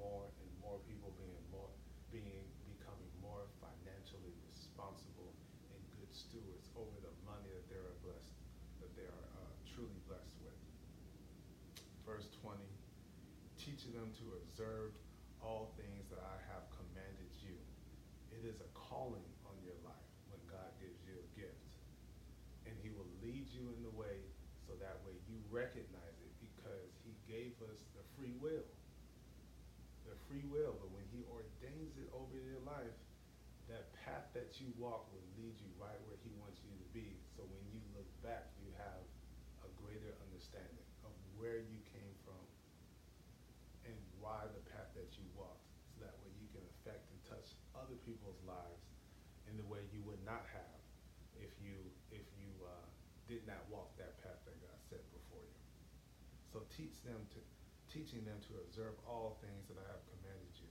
more 0.00 0.24
and 0.40 0.50
more 0.64 0.80
people 0.88 1.12
being 1.20 1.38
more, 1.52 1.68
being 2.10 2.42
becoming 2.66 3.12
more 3.22 3.46
financially 3.62 4.34
responsible 4.48 5.30
and 5.70 5.78
good 6.00 6.10
stewards 6.10 6.66
over 6.74 6.96
the 7.04 7.12
money 7.22 7.50
that 7.52 7.66
they're 7.70 7.94
blessed, 8.02 8.34
that 8.82 8.90
they 8.98 9.06
are 9.06 9.26
uh, 9.38 9.52
truly 9.68 10.00
blessed 10.08 10.38
with. 10.42 10.58
Verse 12.22 12.38
20, 12.54 12.62
teaching 13.58 13.98
them 13.98 14.14
to 14.14 14.38
observe 14.46 14.94
all 15.42 15.74
things 15.74 16.06
that 16.06 16.22
I 16.22 16.38
have 16.54 16.70
commanded 16.70 17.34
you. 17.42 17.58
It 18.30 18.46
is 18.46 18.62
a 18.62 18.70
calling 18.78 19.26
on 19.42 19.58
your 19.66 19.74
life 19.82 20.06
when 20.30 20.38
God 20.46 20.70
gives 20.78 21.02
you 21.02 21.18
a 21.18 21.26
gift. 21.34 21.70
And 22.62 22.78
he 22.78 22.94
will 22.94 23.10
lead 23.26 23.50
you 23.50 23.74
in 23.74 23.82
the 23.82 23.90
way 23.98 24.22
so 24.62 24.78
that 24.78 25.02
way 25.02 25.18
you 25.26 25.34
recognize 25.50 26.14
it 26.22 26.30
because 26.38 26.94
he 27.02 27.10
gave 27.26 27.58
us 27.66 27.82
the 27.98 28.06
free 28.14 28.38
will. 28.38 28.70
The 30.06 30.14
free 30.30 30.46
will, 30.46 30.78
but 30.78 30.94
when 30.94 31.02
he 31.10 31.26
ordains 31.26 31.98
it 31.98 32.06
over 32.14 32.38
your 32.38 32.62
life, 32.62 32.94
that 33.66 33.90
path 34.06 34.30
that 34.38 34.62
you 34.62 34.70
walk 34.78 35.10
will 35.10 35.26
lead 35.42 35.58
you 35.58 35.70
right 35.74 35.98
where 36.06 36.22
he 36.22 36.30
wants 36.38 36.62
you 36.62 36.70
to 36.70 36.88
be. 36.94 37.18
So 37.34 37.42
when 37.50 37.66
you 37.74 37.82
look 37.98 38.06
back, 38.22 38.46
you 38.62 38.70
have 38.78 39.02
a 39.66 39.70
greater 39.82 40.14
understanding 40.22 40.86
of 41.02 41.10
where 41.42 41.58
you 41.58 41.78
came 41.90 42.14
from 42.22 42.38
and 43.82 43.98
why 44.22 44.46
the 44.54 44.62
path 44.70 44.90
that 44.94 45.10
you 45.18 45.26
walked. 45.34 45.66
So 45.90 46.06
that 46.06 46.14
way 46.22 46.30
you 46.38 46.46
can 46.54 46.62
affect 46.78 47.02
and 47.10 47.18
touch 47.26 47.58
other 47.74 47.98
people's 48.12 48.44
lives 48.44 48.84
in 49.48 49.56
the 49.56 49.64
way 49.72 49.80
you 49.88 50.04
would 50.04 50.20
not 50.28 50.44
have 50.52 50.80
if 51.40 51.48
you 51.64 51.80
if 52.12 52.28
you 52.36 52.52
uh, 52.60 52.86
did 53.24 53.40
not 53.48 53.64
walk 53.72 53.88
that 53.96 54.20
path 54.20 54.36
that 54.44 54.60
God 54.60 54.76
set 54.84 55.00
before 55.16 55.40
you. 55.40 55.60
So 56.52 56.60
teach 56.68 57.00
them 57.08 57.16
to 57.32 57.40
teaching 57.88 58.20
them 58.28 58.36
to 58.52 58.60
observe 58.68 59.00
all 59.08 59.40
things 59.40 59.64
that 59.72 59.80
I 59.80 59.86
have 59.88 60.04
commanded 60.12 60.52
you. 60.60 60.68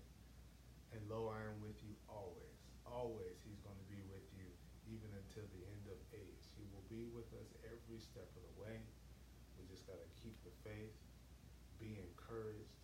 And 0.94 1.02
lo, 1.10 1.34
I 1.34 1.42
am 1.50 1.58
with 1.66 1.82
you 1.82 1.98
always. 2.06 2.62
Always 2.86 3.42
he's 3.42 3.58
going 3.66 3.78
to 3.78 3.90
be 3.90 4.06
with 4.14 4.26
you 4.38 4.46
even 4.86 5.10
until 5.18 5.50
the 5.50 5.66
end 5.66 5.86
of 5.90 5.98
age. 6.14 6.46
He 6.54 6.70
will 6.70 6.86
be 6.94 7.10
with 7.10 7.30
us 7.42 7.50
every 7.66 8.02
step 8.06 8.30
of 8.38 8.44
the 8.54 8.56
way. 8.62 8.78
We 9.58 9.66
just 9.66 9.90
got 9.90 9.98
to 9.98 10.10
keep 10.22 10.38
the 10.46 10.54
faith, 10.62 10.94
be 11.82 11.98
encouraged, 11.98 12.78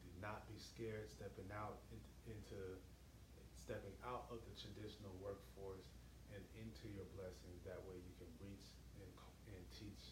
do 0.00 0.08
not 0.20 0.48
be 0.48 0.56
scared 0.56 1.12
stepping 1.12 1.48
out 1.52 1.84
into, 1.92 2.08
into 2.28 2.60
stepping 3.70 3.94
out 4.02 4.26
of 4.34 4.42
the 4.50 4.54
traditional 4.58 5.14
workforce 5.22 5.86
and 6.34 6.42
into 6.58 6.90
your 6.90 7.06
blessings. 7.14 7.62
That 7.62 7.78
way 7.86 8.02
you 8.02 8.10
can 8.18 8.26
reach 8.42 8.66
and, 8.98 9.06
and 9.54 9.62
teach 9.70 10.10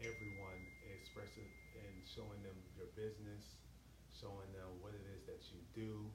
everyone, 0.00 0.56
expressing 0.96 1.44
and 1.76 1.92
showing 2.08 2.40
them 2.40 2.56
your 2.80 2.88
business, 2.96 3.60
showing 4.08 4.48
them 4.56 4.72
what 4.80 4.96
it 4.96 5.04
is 5.04 5.20
that 5.28 5.36
you 5.52 5.60
do, 5.76 6.08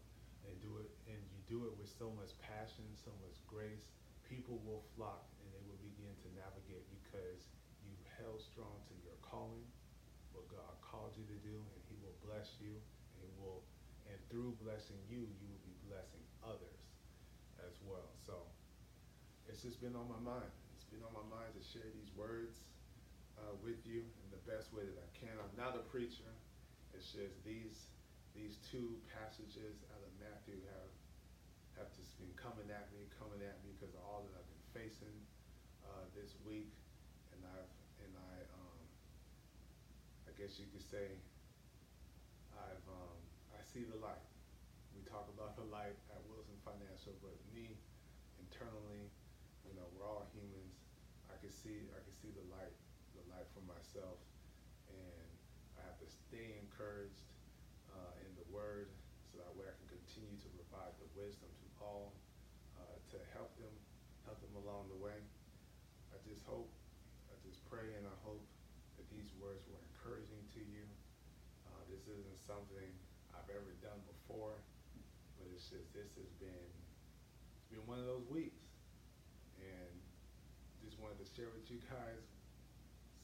and 0.50 0.58
do 0.65 0.82
it, 0.82 0.89
and 1.13 1.22
you 1.30 1.46
do 1.46 1.70
it 1.70 1.77
with 1.77 1.94
so 1.94 2.10
much 2.18 2.34
passion, 2.42 2.89
so 2.98 3.13
much 3.22 3.38
grace. 3.46 3.94
People 4.25 4.58
will 4.65 4.82
flock 4.98 5.30
and 5.46 5.53
they 5.53 5.62
will 5.70 5.77
begin 5.86 6.10
to 6.25 6.30
navigate 6.34 6.89
because 6.89 7.53
you 7.86 7.94
held 8.18 8.42
strong 8.42 8.82
to 8.89 8.98
your 9.06 9.13
calling, 9.22 9.70
what 10.34 10.50
God 10.50 10.74
called 10.82 11.13
you 11.13 11.30
to 11.38 11.39
do, 11.46 11.53
and 11.53 11.82
He 11.86 12.01
will 12.01 12.18
bless 12.25 12.58
you, 12.58 12.74
and 12.74 13.22
He 13.22 13.30
will, 13.38 13.62
and 14.10 14.18
through 14.34 14.58
blessing 14.58 14.98
you, 15.06 15.30
you 15.38 15.46
will 15.53 15.62
be 15.62 15.77
blessing 15.86 16.24
others 16.44 16.84
as 17.63 17.80
well. 17.88 18.12
So 18.20 18.44
it's 19.53 19.62
just 19.62 19.77
been 19.86 19.93
on 19.93 20.10
my 20.10 20.17
mind. 20.17 20.50
It's 20.74 20.89
been 20.89 21.05
on 21.05 21.13
my 21.13 21.22
mind 21.29 21.53
to 21.53 21.62
share 21.62 21.86
these 21.93 22.10
words 22.17 22.65
uh, 23.38 23.53
with 23.62 23.86
you 23.86 24.01
in 24.01 24.27
the 24.33 24.41
best 24.50 24.74
way 24.74 24.81
that 24.81 24.98
I 24.98 25.10
can. 25.13 25.29
I'm 25.38 25.53
not 25.53 25.77
a 25.77 25.86
preacher. 25.93 26.25
It's 26.98 27.13
just 27.13 27.38
these 27.45 27.93
these 28.33 28.57
two 28.65 28.98
passages 29.13 29.86
out 29.93 30.01
of 30.01 30.10
Matthew 30.17 30.57
have 30.74 30.89
have 31.77 31.89
just 31.93 32.17
been 32.17 32.33
coming 32.33 32.65
at 32.74 32.89
me, 32.98 33.05
coming 33.22 33.45
at 33.45 33.62
me 33.62 33.77
because 33.77 33.93
of 33.93 34.01
all 34.01 34.25
that 34.25 34.41
I've 34.41 34.50
been 34.50 34.65
facing 34.74 35.17
uh, 35.86 36.10
this 36.17 36.33
week, 36.50 36.74
and 37.38 37.45
I've 37.45 37.74
and 38.01 38.10
I 38.10 38.33
um, 38.57 38.81
I 40.25 40.33
guess 40.33 40.57
you 40.57 40.65
could 40.74 40.81
say 40.81 41.13
I've 42.57 42.86
um, 42.89 43.22
I 43.53 43.62
see 43.69 43.86
the 43.86 44.01
light. 44.01 44.25
We 44.98 45.05
talk 45.05 45.29
about 45.29 45.53
the 45.62 45.69
light 45.69 45.93
at 46.10 46.25
Wilson 46.25 46.57
Financial, 46.65 47.13
but 47.22 47.38
me 47.53 47.77
internally, 48.41 49.13
all 50.03 50.27
humans. 50.36 50.75
I 51.31 51.36
can 51.39 51.51
see 51.51 51.88
I 51.95 52.01
can 52.03 52.15
see 52.19 52.31
the 52.36 52.45
light, 52.51 52.75
the 53.15 53.24
light 53.31 53.48
for 53.55 53.63
myself, 53.65 54.19
and 54.91 55.27
I 55.79 55.81
have 55.88 55.98
to 56.03 56.07
stay 56.07 56.60
encouraged 56.60 57.24
uh, 57.91 58.13
in 58.24 58.31
the 58.36 58.48
Word, 58.51 58.91
so 59.31 59.41
that 59.41 59.51
way 59.55 59.65
I 59.67 59.75
can 59.79 59.89
continue 59.89 60.38
to 60.43 60.50
provide 60.60 60.93
the 61.00 61.10
wisdom 61.17 61.50
to 61.50 61.67
all 61.81 62.13
uh, 62.79 62.98
to 63.12 63.17
help 63.36 63.51
them, 63.60 63.74
help 64.27 64.39
them 64.39 64.55
along 64.63 64.88
the 64.93 65.00
way. 65.00 65.19
I 66.13 66.17
just 66.24 66.45
hope, 66.48 66.69
I 67.27 67.36
just 67.43 67.60
pray, 67.67 67.91
and 67.98 68.05
I 68.07 68.17
hope 68.24 68.43
that 68.95 69.07
these 69.12 69.33
words 69.41 69.65
were 69.67 69.81
encouraging 69.91 70.43
to 70.55 70.62
you. 70.63 70.86
Uh, 71.67 71.81
this 71.91 72.05
isn't 72.07 72.39
something 72.48 72.88
I've 73.36 73.50
ever 73.51 73.74
done 73.83 74.00
before, 74.07 74.55
but 75.36 75.50
it's 75.51 75.67
just 75.67 75.91
this 75.91 76.13
has 76.15 76.31
been 76.39 76.69
it's 77.60 77.69
been 77.74 77.83
one 77.89 78.00
of 78.00 78.07
those 78.07 78.27
weeks, 78.31 78.62
wanted 81.03 81.19
to 81.19 81.29
share 81.36 81.51
with 81.51 81.67
you 81.67 81.83
guys 81.91 82.24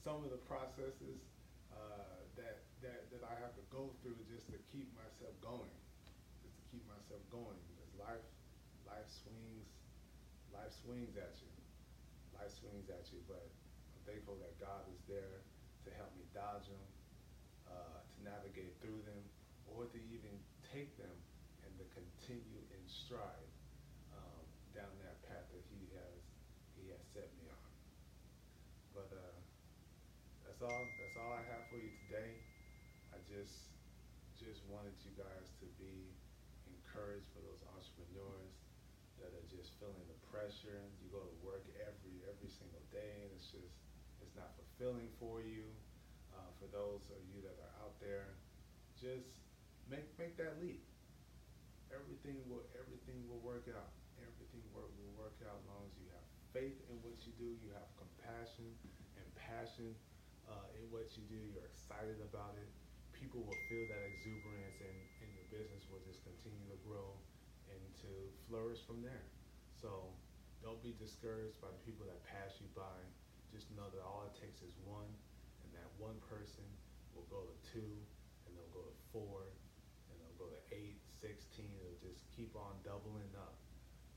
some 0.04 0.20
of 0.20 0.28
the 0.28 0.42
processes 0.44 1.24
uh, 1.72 2.20
that 2.36 2.60
that 2.84 3.08
that 3.08 3.24
I 3.24 3.34
have 3.40 3.56
to 3.56 3.64
go 3.72 3.88
through 4.04 4.20
just 4.28 4.52
to 4.52 4.58
keep 4.68 4.88
myself 4.96 5.32
going, 5.40 5.72
just 6.44 6.56
to 6.60 6.64
keep 6.68 6.84
myself 6.84 7.24
going. 7.32 7.56
Because 7.72 7.90
life 7.96 8.26
life 8.84 9.08
swings 9.08 9.68
life 10.52 10.72
swings 10.84 11.16
at 11.16 11.32
you, 11.40 11.52
life 12.36 12.52
swings 12.52 12.92
at 12.92 13.08
you, 13.08 13.20
but 13.24 13.48
I'm 13.48 14.02
thankful 14.04 14.36
that 14.44 14.52
God 14.60 14.84
is 14.92 15.00
there 15.08 15.40
to 15.86 15.90
help 15.96 16.12
me 16.18 16.28
dodge 16.36 16.68
them, 16.68 16.86
uh, 17.70 18.00
to 18.04 18.18
navigate 18.20 18.76
through 18.84 19.00
them, 19.08 19.24
or 19.72 19.88
to 19.88 19.98
even 20.12 20.34
take 20.68 20.90
them 21.00 21.16
and 21.64 21.72
to 21.80 21.86
continue 21.96 22.60
in 22.76 22.82
stride 22.90 23.48
um, 24.12 24.44
down 24.76 24.90
that 25.00 25.16
path 25.24 25.46
that 25.48 25.64
He 25.72 25.88
has 25.96 26.20
He 26.76 26.90
has 26.92 27.02
set 27.14 27.30
me 27.40 27.48
on. 27.48 27.68
But 28.90 29.10
uh, 29.14 29.40
that's 30.60 30.76
all. 30.76 30.84
That's 31.00 31.16
all 31.16 31.32
I 31.32 31.40
have 31.56 31.64
for 31.72 31.80
you 31.80 31.88
today. 32.04 32.36
I 33.16 33.18
just 33.24 33.72
just 34.36 34.60
wanted 34.68 34.92
you 35.00 35.08
guys 35.16 35.48
to 35.64 35.66
be 35.80 36.12
encouraged 36.68 37.32
for 37.32 37.40
those 37.40 37.64
entrepreneurs 37.64 38.60
that 39.24 39.32
are 39.32 39.48
just 39.48 39.72
feeling 39.80 40.04
the 40.04 40.20
pressure. 40.28 40.84
You 41.00 41.08
go 41.08 41.24
to 41.24 41.36
work 41.40 41.64
every 41.80 42.20
every 42.28 42.52
single 42.52 42.84
day, 42.92 43.24
and 43.24 43.32
it's 43.32 43.48
just 43.48 43.72
it's 44.20 44.36
not 44.36 44.52
fulfilling 44.60 45.08
for 45.16 45.40
you. 45.40 45.64
Uh, 46.36 46.52
for 46.60 46.68
those 46.68 47.08
of 47.08 47.24
you 47.32 47.40
that 47.40 47.56
are 47.56 47.74
out 47.80 47.96
there, 47.96 48.36
just 49.00 49.32
make 49.88 50.12
make 50.20 50.36
that 50.36 50.60
leap. 50.60 50.84
Everything 51.88 52.36
will 52.52 52.68
everything 52.76 53.24
will 53.32 53.40
work 53.40 53.64
out. 53.72 53.96
Everything 54.20 54.60
will, 54.76 54.92
will 55.00 55.16
work 55.16 55.40
out 55.40 55.56
as 55.56 55.64
long 55.72 55.88
as 55.88 55.96
you 55.96 56.04
have 56.12 56.26
faith 56.52 56.76
in 56.92 57.00
what 57.00 57.16
you 57.24 57.32
do. 57.40 57.48
You 57.48 57.72
have 57.72 57.88
compassion 57.96 58.68
and 59.16 59.24
passion 59.40 59.96
uh, 60.50 60.76
in 60.76 60.84
what 60.90 61.14
you 61.14 61.22
do. 61.30 61.38
You're 61.54 61.70
excited 61.70 62.18
about 62.26 62.58
it. 62.58 62.68
People 63.14 63.46
will 63.46 63.62
feel 63.70 63.86
that 63.86 64.02
exuberance, 64.10 64.76
and, 64.82 64.98
and 65.22 65.30
your 65.38 65.46
business 65.54 65.86
will 65.86 66.02
just 66.02 66.26
continue 66.26 66.66
to 66.72 66.78
grow 66.82 67.14
and 67.70 67.82
to 68.02 68.10
flourish 68.50 68.82
from 68.82 69.00
there. 69.00 69.24
So 69.78 70.10
don't 70.60 70.80
be 70.82 70.92
discouraged 70.98 71.62
by 71.62 71.70
the 71.70 71.82
people 71.86 72.04
that 72.10 72.18
pass 72.26 72.58
you 72.58 72.68
by. 72.74 72.98
Just 73.54 73.70
know 73.78 73.88
that 73.90 74.02
all 74.02 74.26
it 74.26 74.34
takes 74.36 74.60
is 74.60 74.74
one, 74.84 75.08
and 75.64 75.70
that 75.72 75.88
one 75.96 76.18
person 76.26 76.66
will 77.14 77.26
go 77.30 77.42
to 77.44 77.56
two, 77.66 77.92
and 78.46 78.50
they'll 78.56 78.74
go 78.74 78.84
to 78.84 78.96
four, 79.10 79.50
and 80.10 80.14
they'll 80.20 80.40
go 80.40 80.50
to 80.50 80.60
eight, 80.70 81.00
sixteen. 81.20 81.72
It'll 81.80 82.02
just 82.02 82.26
keep 82.34 82.54
on 82.54 82.78
doubling 82.86 83.30
up. 83.36 83.58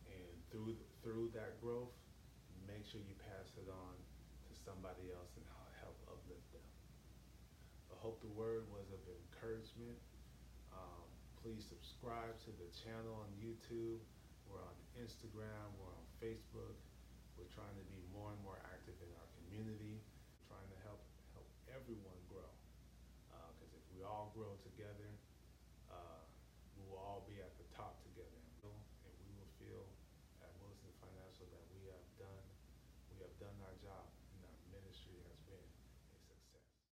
And 0.06 0.34
through 0.52 0.78
through 1.02 1.34
that 1.34 1.58
growth, 1.64 1.96
make 2.68 2.86
sure 2.86 3.02
you 3.02 3.18
pass 3.20 3.52
it 3.58 3.68
on 3.68 3.96
to 4.48 4.54
somebody 4.54 5.10
else 5.12 5.34
and 5.36 5.46
help 5.50 5.63
uplift 6.24 6.48
them. 6.56 6.64
I 7.92 8.00
hope 8.00 8.24
the 8.24 8.32
word 8.32 8.64
was 8.72 8.88
of 8.96 9.04
encouragement. 9.04 10.00
Um, 10.72 11.04
please 11.44 11.68
subscribe 11.68 12.40
to 12.48 12.52
the 12.56 12.72
channel 12.72 13.20
on 13.20 13.30
YouTube. 13.36 14.00
We're 14.48 14.64
on 14.64 14.78
Instagram. 14.96 15.68
We're 15.76 15.92
on 15.92 16.08
Facebook. 16.24 16.80
We're 17.36 17.52
trying 17.52 17.76
to 17.76 17.86
be 17.92 18.00
more 18.16 18.32
and 18.32 18.40
more 18.40 18.56
active 18.72 18.96
in 19.04 19.12
our 19.20 19.30
community, 19.36 20.00
trying 20.48 20.70
to 20.72 20.80
help 20.88 21.04
help 21.36 21.50
everyone 21.68 22.20
grow. 22.32 22.48
Because 23.60 23.74
uh, 23.76 23.80
if 23.84 23.86
we 23.92 24.08
all 24.08 24.32
grow 24.32 24.56
together, 24.64 25.12